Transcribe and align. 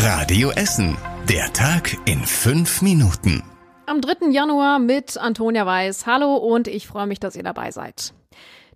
Radio 0.00 0.50
Essen. 0.50 0.96
Der 1.28 1.52
Tag 1.52 1.96
in 2.04 2.20
fünf 2.20 2.82
Minuten. 2.82 3.42
Am 3.86 4.00
3. 4.00 4.30
Januar 4.30 4.78
mit 4.78 5.18
Antonia 5.18 5.66
Weiß. 5.66 6.06
Hallo 6.06 6.36
und 6.36 6.68
ich 6.68 6.86
freue 6.86 7.08
mich, 7.08 7.18
dass 7.18 7.34
ihr 7.34 7.42
dabei 7.42 7.72
seid. 7.72 8.14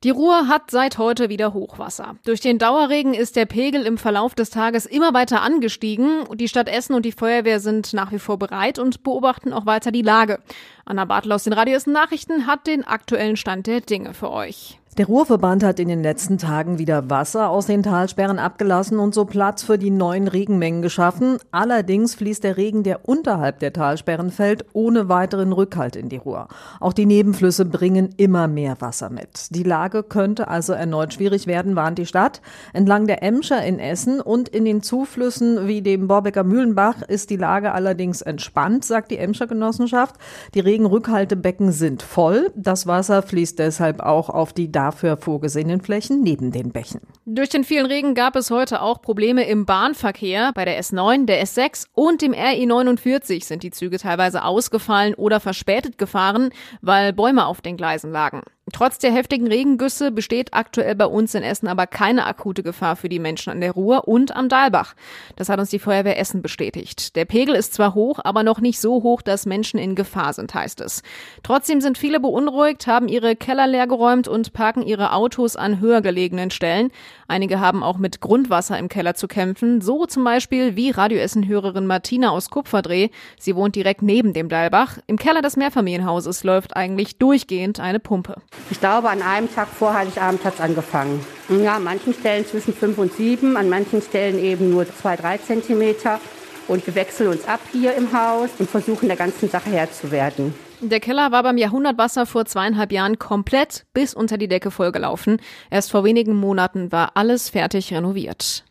Die 0.03 0.11
Ruhr 0.11 0.48
hat 0.48 0.72
seit 0.72 0.98
heute 0.98 1.29
wieder 1.29 1.54
Hochwasser. 1.54 2.16
Durch 2.24 2.40
den 2.40 2.58
Dauerregen 2.58 3.14
ist 3.14 3.37
der 3.37 3.46
Pegel 3.46 3.87
im 3.87 3.98
Verlauf 3.98 4.35
des 4.35 4.50
Tages 4.50 4.85
immer 4.85 5.14
weiter 5.14 5.43
angestiegen. 5.43 6.24
Die 6.35 6.48
Stadt 6.48 6.69
Essen 6.69 6.94
und 6.94 7.04
die 7.04 7.12
Feuerwehr 7.12 7.60
sind 7.60 7.92
nach 7.92 8.10
wie 8.10 8.18
vor 8.18 8.36
bereit 8.36 8.80
und 8.80 9.04
beobachten 9.04 9.52
auch 9.52 9.64
weiter 9.64 9.92
die 9.92 10.02
Lage. 10.02 10.40
Anna 10.84 11.04
Bartel 11.04 11.30
aus 11.30 11.44
den 11.44 11.52
Radio 11.52 11.76
Essen 11.76 11.92
Nachrichten 11.92 12.48
hat 12.48 12.66
den 12.66 12.84
aktuellen 12.84 13.36
Stand 13.36 13.68
der 13.68 13.80
Dinge 13.80 14.12
für 14.12 14.32
euch. 14.32 14.80
Der 14.99 15.06
Ruhrverband 15.06 15.65
hat 15.65 15.81
in 15.81 15.88
den 15.88 16.02
letzten 16.02 16.37
Tagen 16.37 16.79
wieder 16.79 17.09
Wasser 17.09 17.48
aus 17.48 17.65
den 17.65 17.83
Talsperren 17.83 18.38
abgelassen 18.38 18.98
und 18.98 19.15
so 19.15 19.24
Platz 19.24 19.62
für 19.62 19.79
die 19.79 19.88
neuen 19.88 20.29
Regenmengen 20.29 20.83
geschaffen. 20.83 21.38
Allerdings 21.51 22.15
fließt 22.15 22.45
der 22.45 22.59
Regen, 22.59 22.83
der 22.83 23.09
unterhalb 23.09 23.59
der 23.60 23.73
Talsperren 23.73 24.30
fällt, 24.30 24.66
ohne 24.74 25.09
weiteren 25.09 25.55
Rückhalt 25.55 25.97
in 25.97 26.10
die 26.10 26.19
Ruhr. 26.19 26.48
Auch 26.78 26.92
die 26.92 27.06
Nebenflüsse 27.06 27.64
bringen 27.64 28.10
immer 28.19 28.48
mehr 28.48 28.83
Wasser 28.83 29.09
mit. 29.09 29.47
Die 29.56 29.62
Lage 29.62 30.02
könnte 30.02 30.48
also 30.48 30.74
erneut 30.74 31.14
schwierig 31.14 31.47
werden, 31.47 31.74
warnt 31.74 31.97
die 31.97 32.05
Stadt. 32.05 32.42
Entlang 32.74 33.06
der 33.06 33.22
Emscher 33.22 33.64
in 33.64 33.78
Essen 33.78 34.20
und 34.20 34.50
in 34.50 34.66
den 34.66 34.83
Zuflüssen 34.83 35.66
wie 35.66 35.80
dem 35.80 36.06
Borbecker 36.06 36.45
Mühlenbach 36.45 37.00
ist 37.00 37.30
die 37.30 37.38
Lage 37.38 37.72
allerdings 37.72 38.20
entspannt, 38.20 38.84
sagt 38.84 39.11
die 39.11 39.16
Emscher 39.16 39.47
Genossenschaft. 39.47 40.16
Die 40.52 40.61
Regenrückhaltebecken 40.61 41.72
sind 41.72 42.02
voll. 42.02 42.52
Das 42.56 42.86
Wasser 42.86 43.22
fließt 43.22 43.59
deshalb 43.59 44.00
auch 44.00 44.28
auf 44.28 44.52
die 44.52 44.70
dafür 44.82 45.16
vorgesehenen 45.16 45.80
Flächen 45.80 46.22
neben 46.22 46.50
den 46.50 46.72
Bächen. 46.72 47.00
Durch 47.24 47.48
den 47.48 47.62
vielen 47.62 47.86
Regen 47.86 48.14
gab 48.14 48.34
es 48.34 48.50
heute 48.50 48.82
auch 48.82 49.00
Probleme 49.00 49.45
im 49.45 49.64
Bahnverkehr. 49.64 50.50
Bei 50.55 50.64
der 50.64 50.82
S9, 50.82 51.27
der 51.27 51.45
S6 51.45 51.86
und 51.95 52.20
dem 52.20 52.32
RE49 52.32 53.45
sind 53.45 53.62
die 53.62 53.70
Züge 53.70 53.98
teilweise 53.98 54.45
ausgefallen 54.45 55.14
oder 55.14 55.38
verspätet 55.38 55.98
gefahren, 55.98 56.50
weil 56.80 57.12
Bäume 57.12 57.47
auf 57.47 57.60
den 57.60 57.77
Gleisen 57.77 58.10
lagen. 58.10 58.42
Trotz 58.70 58.98
der 58.98 59.12
heftigen 59.12 59.48
Regengüsse 59.48 60.12
besteht 60.12 60.55
aktuell 60.55 60.94
bei 60.94 61.06
uns 61.06 61.34
in 61.34 61.42
Essen 61.42 61.66
aber 61.66 61.88
keine 61.88 62.27
akute 62.27 62.62
Gefahr 62.62 62.94
für 62.94 63.08
die 63.08 63.19
Menschen 63.19 63.50
an 63.50 63.60
der 63.60 63.72
Ruhr 63.72 64.06
und 64.06 64.36
am 64.36 64.48
Dalbach. 64.48 64.94
Das 65.34 65.48
hat 65.48 65.58
uns 65.58 65.70
die 65.70 65.80
Feuerwehr 65.80 66.16
Essen 66.16 66.42
bestätigt. 66.42 67.16
Der 67.16 67.24
Pegel 67.24 67.56
ist 67.56 67.74
zwar 67.74 67.96
hoch, 67.96 68.20
aber 68.22 68.44
noch 68.44 68.60
nicht 68.60 68.80
so 68.80 69.02
hoch, 69.02 69.20
dass 69.20 69.46
Menschen 69.46 69.80
in 69.80 69.96
Gefahr 69.96 70.32
sind, 70.32 70.54
heißt 70.54 70.80
es. 70.80 71.02
Trotzdem 71.42 71.80
sind 71.80 71.98
viele 71.98 72.20
beunruhigt, 72.20 72.86
haben 72.86 73.08
ihre 73.08 73.34
Keller 73.34 73.66
leergeräumt 73.66 74.28
und 74.28 74.52
parken 74.52 74.82
ihre 74.82 75.12
Autos 75.12 75.56
an 75.56 75.80
höher 75.80 76.00
gelegenen 76.00 76.52
Stellen. 76.52 76.92
Einige 77.33 77.61
haben 77.61 77.83
auch 77.83 77.97
mit 77.97 78.20
Grundwasser 78.20 78.78
im 78.78 78.91
Keller 78.91 79.14
zu 79.14 79.27
kämpfen, 79.27 79.80
so 79.80 80.05
zum 80.05 80.22
Beispiel 80.22 80.77
wie 80.77 80.91
Radioessen-Hörerin 80.91 81.86
Martina 81.86 82.28
aus 82.28 82.50
Kupferdreh. 82.50 83.08
Sie 83.41 83.56
wohnt 83.56 83.75
direkt 83.75 84.02
neben 84.02 84.34
dem 84.34 84.50
Dalbach. 84.50 84.98
Im 85.06 85.16
Keller 85.16 85.41
des 85.41 85.56
Mehrfamilienhauses 85.56 86.44
läuft 86.44 86.77
eigentlich 86.77 87.16
durchgehend 87.16 87.80
eine 87.80 88.00
Pumpe. 88.00 88.36
Ich 88.70 88.80
glaube, 88.80 89.08
an 89.08 89.22
einem 89.22 89.50
Tag 89.50 89.69
vor 89.69 89.94
Heiligabend 89.94 90.44
hat 90.44 90.56
es 90.56 90.60
angefangen. 90.60 91.25
Ja, 91.48 91.77
an 91.77 91.84
manchen 91.84 92.12
Stellen 92.12 92.44
zwischen 92.44 92.75
fünf 92.75 92.98
und 92.98 93.14
sieben, 93.14 93.56
an 93.56 93.70
manchen 93.70 94.03
Stellen 94.03 94.38
eben 94.38 94.69
nur 94.69 94.86
zwei, 94.86 95.16
drei 95.16 95.38
Zentimeter. 95.38 96.20
Und 96.68 96.86
wir 96.86 96.94
wechseln 96.94 97.28
uns 97.28 97.46
ab 97.46 97.60
hier 97.72 97.94
im 97.94 98.12
Haus 98.12 98.50
und 98.58 98.70
versuchen 98.70 99.08
der 99.08 99.16
ganzen 99.16 99.48
Sache 99.48 99.70
Herr 99.70 99.91
zu 99.91 100.10
werden. 100.10 100.55
Der 100.80 101.00
Keller 101.00 101.30
war 101.30 101.42
beim 101.44 101.58
Jahrhundertwasser 101.58 102.27
vor 102.27 102.44
zweieinhalb 102.44 102.91
Jahren 102.91 103.19
komplett 103.19 103.86
bis 103.94 104.14
unter 104.14 104.36
die 104.36 104.48
Decke 104.48 104.70
vollgelaufen. 104.70 105.41
Erst 105.70 105.92
vor 105.92 106.02
wenigen 106.02 106.34
Monaten 106.34 106.91
war 106.91 107.12
alles 107.14 107.50
fertig 107.50 107.92
renoviert. 107.92 108.64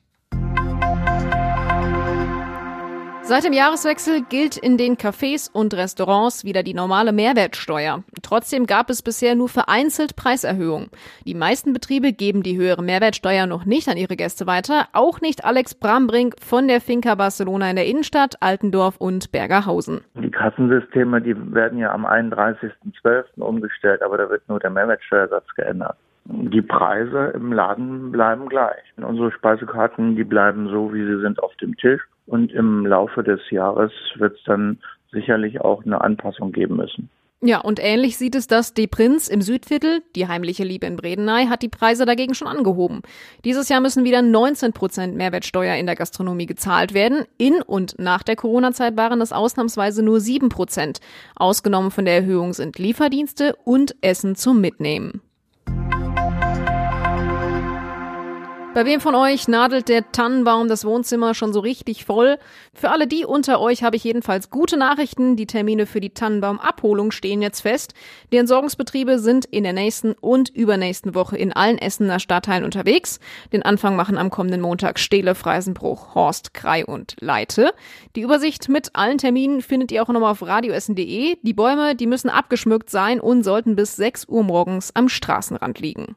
Seit 3.31 3.45
dem 3.45 3.53
Jahreswechsel 3.53 4.23
gilt 4.27 4.57
in 4.57 4.75
den 4.75 4.97
Cafés 4.97 5.49
und 5.49 5.73
Restaurants 5.73 6.43
wieder 6.43 6.63
die 6.63 6.73
normale 6.73 7.13
Mehrwertsteuer. 7.13 8.03
Trotzdem 8.23 8.65
gab 8.65 8.89
es 8.89 9.01
bisher 9.01 9.35
nur 9.35 9.47
vereinzelt 9.47 10.17
Preiserhöhungen. 10.17 10.89
Die 11.25 11.33
meisten 11.33 11.71
Betriebe 11.71 12.11
geben 12.11 12.43
die 12.43 12.57
höhere 12.57 12.83
Mehrwertsteuer 12.83 13.45
noch 13.45 13.63
nicht 13.63 13.87
an 13.87 13.95
ihre 13.95 14.17
Gäste 14.17 14.47
weiter, 14.47 14.87
auch 14.91 15.21
nicht 15.21 15.45
Alex 15.45 15.75
Brambrink 15.75 16.35
von 16.41 16.67
der 16.67 16.81
Finca 16.81 17.15
Barcelona 17.15 17.69
in 17.69 17.77
der 17.77 17.85
Innenstadt, 17.85 18.35
Altendorf 18.41 18.97
und 18.97 19.31
Bergerhausen. 19.31 20.01
Die 20.15 20.29
Kassensysteme, 20.29 21.21
die 21.21 21.33
werden 21.53 21.79
ja 21.79 21.93
am 21.93 22.05
31.12. 22.05 23.39
umgestellt, 23.39 24.01
aber 24.01 24.17
da 24.17 24.29
wird 24.29 24.41
nur 24.49 24.59
der 24.59 24.71
Mehrwertsteuersatz 24.71 25.47
geändert. 25.55 25.95
Die 26.25 26.61
Preise 26.61 27.31
im 27.33 27.53
Laden 27.53 28.11
bleiben 28.11 28.49
gleich. 28.49 28.83
Unsere 28.97 29.31
Speisekarten, 29.31 30.17
die 30.17 30.25
bleiben 30.25 30.67
so, 30.67 30.93
wie 30.93 31.05
sie 31.05 31.21
sind 31.21 31.41
auf 31.41 31.55
dem 31.61 31.77
Tisch. 31.77 32.01
Und 32.25 32.51
im 32.51 32.85
Laufe 32.85 33.23
des 33.23 33.41
Jahres 33.49 33.91
wird 34.15 34.37
es 34.37 34.43
dann 34.45 34.79
sicherlich 35.11 35.61
auch 35.61 35.85
eine 35.85 36.01
Anpassung 36.01 36.51
geben 36.51 36.77
müssen. 36.77 37.09
Ja, 37.43 37.59
und 37.59 37.79
ähnlich 37.81 38.17
sieht 38.17 38.35
es 38.35 38.45
das 38.45 38.75
De 38.75 38.85
Prinz 38.85 39.27
im 39.27 39.41
Südviertel. 39.41 40.03
Die 40.15 40.27
heimliche 40.27 40.63
Liebe 40.63 40.85
in 40.85 40.95
Bredeney 40.95 41.47
hat 41.47 41.63
die 41.63 41.69
Preise 41.69 42.05
dagegen 42.05 42.35
schon 42.35 42.47
angehoben. 42.47 43.01
Dieses 43.43 43.67
Jahr 43.67 43.81
müssen 43.81 44.03
wieder 44.03 44.21
19 44.21 44.73
Prozent 44.73 45.15
Mehrwertsteuer 45.15 45.75
in 45.75 45.87
der 45.87 45.95
Gastronomie 45.95 46.45
gezahlt 46.45 46.93
werden. 46.93 47.25
In 47.39 47.63
und 47.63 47.97
nach 47.97 48.21
der 48.21 48.35
Corona-Zeit 48.35 48.95
waren 48.95 49.21
es 49.21 49.33
ausnahmsweise 49.33 50.03
nur 50.03 50.19
7 50.19 50.49
Prozent. 50.49 50.99
Ausgenommen 51.35 51.89
von 51.89 52.05
der 52.05 52.13
Erhöhung 52.13 52.53
sind 52.53 52.77
Lieferdienste 52.77 53.55
und 53.65 53.95
Essen 54.01 54.35
zum 54.35 54.61
Mitnehmen. 54.61 55.21
Bei 58.73 58.85
wem 58.85 59.01
von 59.01 59.15
euch 59.15 59.49
nadelt 59.49 59.89
der 59.89 60.13
Tannenbaum 60.13 60.69
das 60.69 60.85
Wohnzimmer 60.85 61.33
schon 61.33 61.51
so 61.51 61.59
richtig 61.59 62.05
voll? 62.05 62.39
Für 62.73 62.89
alle 62.89 63.05
die 63.05 63.25
unter 63.25 63.59
euch 63.59 63.83
habe 63.83 63.97
ich 63.97 64.03
jedenfalls 64.05 64.49
gute 64.49 64.77
Nachrichten. 64.77 65.35
Die 65.35 65.45
Termine 65.45 65.85
für 65.85 65.99
die 65.99 66.13
Tannenbaumabholung 66.13 67.11
stehen 67.11 67.41
jetzt 67.41 67.59
fest. 67.59 67.93
Die 68.31 68.37
Entsorgungsbetriebe 68.37 69.19
sind 69.19 69.43
in 69.43 69.65
der 69.65 69.73
nächsten 69.73 70.13
und 70.13 70.47
übernächsten 70.47 71.15
Woche 71.15 71.35
in 71.35 71.51
allen 71.51 71.79
Essener 71.79 72.21
Stadtteilen 72.21 72.63
unterwegs. 72.63 73.19
Den 73.51 73.61
Anfang 73.61 73.97
machen 73.97 74.17
am 74.17 74.29
kommenden 74.29 74.61
Montag 74.61 74.99
Stehle, 74.99 75.35
Freisenbruch, 75.35 76.15
Horst, 76.15 76.53
Krei 76.53 76.85
und 76.85 77.17
Leite. 77.19 77.73
Die 78.15 78.21
Übersicht 78.21 78.69
mit 78.69 78.95
allen 78.95 79.17
Terminen 79.17 79.61
findet 79.61 79.91
ihr 79.91 80.01
auch 80.01 80.07
nochmal 80.07 80.31
auf 80.31 80.43
radioessen.de. 80.43 81.35
Die 81.41 81.53
Bäume, 81.53 81.93
die 81.93 82.07
müssen 82.07 82.29
abgeschmückt 82.29 82.89
sein 82.89 83.19
und 83.19 83.43
sollten 83.43 83.75
bis 83.75 83.97
6 83.97 84.29
Uhr 84.29 84.43
morgens 84.43 84.95
am 84.95 85.09
Straßenrand 85.09 85.79
liegen. 85.79 86.15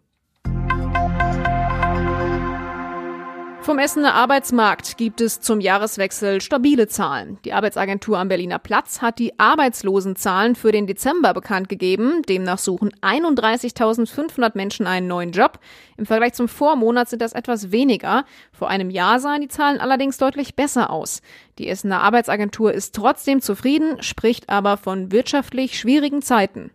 Vom 3.65 3.79
Essener 3.79 4.13
Arbeitsmarkt 4.13 4.99
gibt 4.99 5.23
es 5.23 5.41
zum 5.41 5.59
Jahreswechsel 5.59 6.43
stabile 6.43 6.87
Zahlen. 6.87 7.39
Die 7.47 7.55
Arbeitsagentur 7.55 8.19
am 8.19 8.29
Berliner 8.29 8.59
Platz 8.59 9.01
hat 9.01 9.19
die 9.19 9.39
Arbeitslosenzahlen 9.39 10.55
für 10.55 10.71
den 10.71 10.87
Dezember 10.87 11.33
bekannt 11.33 11.71
gegeben. 11.71 12.21
Demnach 12.29 12.59
suchen 12.59 12.93
31.500 13.01 14.51
Menschen 14.53 14.87
einen 14.87 15.07
neuen 15.07 15.33
Job. 15.33 15.61
Im 15.97 16.05
Vergleich 16.05 16.35
zum 16.35 16.47
Vormonat 16.47 17.09
sind 17.09 17.23
das 17.23 17.33
etwas 17.33 17.73
weniger. 17.73 18.27
Vor 18.53 18.69
einem 18.69 18.91
Jahr 18.91 19.19
sahen 19.19 19.41
die 19.41 19.49
Zahlen 19.49 19.81
allerdings 19.81 20.19
deutlich 20.19 20.57
besser 20.57 20.91
aus. 20.91 21.23
Die 21.59 21.67
Essener 21.67 22.03
Arbeitsagentur 22.03 22.71
ist 22.71 22.95
trotzdem 22.95 23.41
zufrieden, 23.41 24.03
spricht 24.03 24.51
aber 24.51 24.77
von 24.77 25.11
wirtschaftlich 25.11 25.79
schwierigen 25.79 26.21
Zeiten. 26.21 26.71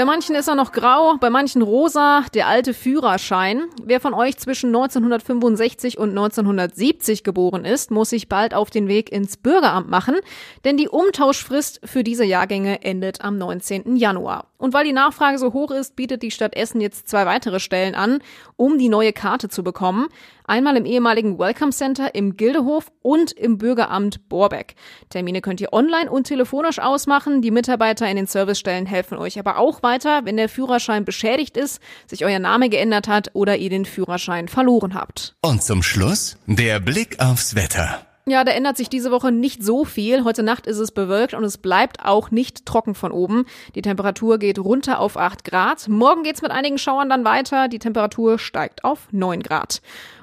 Bei 0.00 0.06
manchen 0.06 0.34
ist 0.34 0.48
er 0.48 0.54
noch 0.54 0.72
grau, 0.72 1.18
bei 1.20 1.28
manchen 1.28 1.60
rosa, 1.60 2.24
der 2.32 2.48
alte 2.48 2.72
Führerschein. 2.72 3.64
Wer 3.84 4.00
von 4.00 4.14
euch 4.14 4.38
zwischen 4.38 4.68
1965 4.68 5.98
und 5.98 6.08
1970 6.08 7.22
geboren 7.22 7.66
ist, 7.66 7.90
muss 7.90 8.08
sich 8.08 8.26
bald 8.26 8.54
auf 8.54 8.70
den 8.70 8.88
Weg 8.88 9.12
ins 9.12 9.36
Bürgeramt 9.36 9.90
machen, 9.90 10.16
denn 10.64 10.78
die 10.78 10.88
Umtauschfrist 10.88 11.82
für 11.84 12.02
diese 12.02 12.24
Jahrgänge 12.24 12.82
endet 12.82 13.20
am 13.20 13.36
19. 13.36 13.96
Januar. 13.96 14.46
Und 14.56 14.72
weil 14.72 14.84
die 14.84 14.94
Nachfrage 14.94 15.36
so 15.36 15.52
hoch 15.52 15.70
ist, 15.70 15.96
bietet 15.96 16.22
die 16.22 16.30
Stadt 16.30 16.56
Essen 16.56 16.80
jetzt 16.80 17.06
zwei 17.10 17.26
weitere 17.26 17.60
Stellen 17.60 17.94
an, 17.94 18.22
um 18.56 18.78
die 18.78 18.88
neue 18.88 19.12
Karte 19.12 19.50
zu 19.50 19.62
bekommen. 19.62 20.08
Einmal 20.50 20.76
im 20.76 20.84
ehemaligen 20.84 21.38
Welcome 21.38 21.70
Center 21.70 22.12
im 22.12 22.36
Gildehof 22.36 22.90
und 23.02 23.30
im 23.30 23.56
Bürgeramt 23.56 24.28
Borbeck. 24.28 24.74
Termine 25.08 25.42
könnt 25.42 25.60
ihr 25.60 25.72
online 25.72 26.10
und 26.10 26.24
telefonisch 26.24 26.80
ausmachen. 26.80 27.40
Die 27.40 27.52
Mitarbeiter 27.52 28.10
in 28.10 28.16
den 28.16 28.26
Servicestellen 28.26 28.84
helfen 28.84 29.16
euch 29.16 29.38
aber 29.38 29.58
auch 29.58 29.84
weiter, 29.84 30.24
wenn 30.24 30.36
der 30.36 30.48
Führerschein 30.48 31.04
beschädigt 31.04 31.56
ist, 31.56 31.80
sich 32.08 32.24
euer 32.24 32.40
Name 32.40 32.68
geändert 32.68 33.06
hat 33.06 33.30
oder 33.32 33.58
ihr 33.58 33.70
den 33.70 33.84
Führerschein 33.84 34.48
verloren 34.48 34.94
habt. 34.94 35.36
Und 35.40 35.62
zum 35.62 35.84
Schluss 35.84 36.36
der 36.48 36.80
Blick 36.80 37.20
aufs 37.20 37.54
Wetter. 37.54 38.04
Ja, 38.26 38.44
da 38.44 38.52
ändert 38.52 38.76
sich 38.76 38.88
diese 38.88 39.10
Woche 39.10 39.32
nicht 39.32 39.64
so 39.64 39.84
viel. 39.84 40.22
Heute 40.24 40.42
Nacht 40.42 40.66
ist 40.66 40.78
es 40.78 40.92
bewölkt 40.92 41.34
und 41.34 41.42
es 41.42 41.58
bleibt 41.58 42.04
auch 42.04 42.30
nicht 42.30 42.64
trocken 42.66 42.94
von 42.94 43.12
oben. 43.12 43.44
Die 43.74 43.82
Temperatur 43.82 44.38
geht 44.38 44.58
runter 44.58 45.00
auf 45.00 45.16
8 45.16 45.42
Grad. 45.42 45.88
Morgen 45.88 46.22
geht's 46.22 46.42
mit 46.42 46.52
einigen 46.52 46.78
Schauern 46.78 47.08
dann 47.08 47.24
weiter. 47.24 47.66
Die 47.66 47.78
Temperatur 47.78 48.38
steigt 48.38 48.84
auf 48.84 49.08
9 49.10 49.42
Grad. 49.42 49.80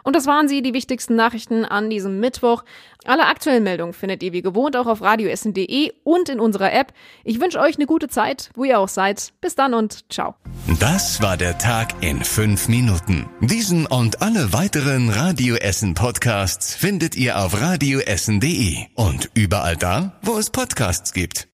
Und 0.08 0.16
das 0.16 0.26
waren 0.26 0.48
sie, 0.48 0.62
die 0.62 0.74
wichtigsten 0.74 1.18
Nachrichten 1.18 1.66
an 1.66 1.90
diesem 1.90 2.22
Mittwoch. 2.22 2.64
Alle 3.04 3.26
aktuellen 3.26 3.64
Meldungen 3.64 3.92
findet 3.92 4.24
ihr 4.24 4.32
wie 4.32 4.42
gewohnt 4.42 4.78
auch 4.78 4.88
auf 4.88 5.02
radioessen.de 5.02 5.92
und 6.06 6.30
in 6.30 6.40
unserer 6.40 6.72
App. 6.72 6.94
Ich 7.26 7.42
wünsche 7.42 7.60
euch 7.60 7.76
eine 7.76 7.88
gute 7.88 8.08
Zeit, 8.08 8.50
wo 8.56 8.64
ihr 8.64 8.80
auch 8.80 8.88
seid. 8.88 9.34
Bis 9.42 9.56
dann 9.56 9.74
und 9.74 10.10
ciao. 10.10 10.36
Das 10.80 11.22
war 11.22 11.36
der 11.36 11.58
Tag 11.58 11.90
in 12.00 12.24
fünf 12.24 12.70
Minuten. 12.70 13.28
Diesen 13.42 13.86
und 13.86 14.22
alle 14.22 14.54
weiteren 14.54 15.10
Radio 15.10 15.56
Essen 15.56 15.94
Podcasts 15.94 16.74
findet 16.74 17.18
ihr 17.18 17.38
auf 17.38 17.60
radioessen.de 17.60 18.86
und 18.96 19.30
überall 19.34 19.76
da, 19.76 20.18
wo 20.22 20.38
es 20.38 20.52
Podcasts 20.52 21.12
gibt. 21.12 21.46